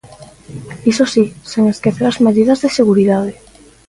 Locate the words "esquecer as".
1.73-2.21